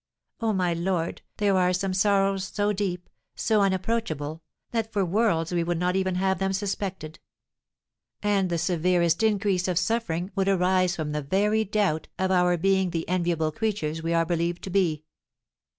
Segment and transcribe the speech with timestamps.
[0.39, 5.63] "Oh, my lord, there are some sorrows so deep, so unapproachable, that for worlds we
[5.63, 7.19] would not even have them suspected;
[8.23, 12.89] and the severest increase of suffering would arise from the very doubt of our being
[12.89, 15.03] the enviable creatures we are believed to be."